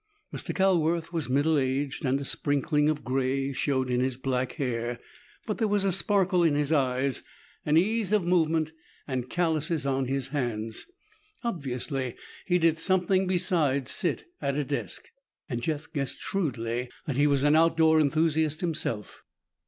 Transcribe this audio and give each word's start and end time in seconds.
Mr. 0.33 0.51
Calworth 0.55 1.13
was 1.13 1.29
middle 1.29 1.59
aged, 1.59 2.05
and 2.05 2.19
a 2.19 2.25
sprinkling 2.25 2.89
of 2.89 3.03
gray 3.03 3.53
showed 3.53 3.87
in 3.87 3.99
his 3.99 4.17
black 4.17 4.53
hair. 4.53 4.99
But 5.45 5.59
there 5.59 5.67
was 5.67 5.85
a 5.85 5.91
sparkle 5.91 6.41
in 6.41 6.55
his 6.55 6.71
eyes, 6.71 7.21
an 7.67 7.77
ease 7.77 8.11
of 8.11 8.25
movement 8.25 8.71
and 9.07 9.29
callouses 9.29 9.85
on 9.85 10.05
his 10.05 10.29
hands. 10.29 10.87
Obviously 11.43 12.15
he 12.47 12.57
did 12.57 12.79
something 12.79 13.27
besides 13.27 13.91
sit 13.91 14.25
at 14.41 14.55
a 14.57 14.63
desk, 14.63 15.05
and 15.47 15.61
Jeff 15.61 15.93
guessed 15.93 16.19
shrewdly 16.19 16.89
that 17.05 17.17
he 17.17 17.27
was 17.27 17.43
an 17.43 17.55
outdoor 17.55 17.99
enthusiast 17.99 18.61
himself. 18.61 19.21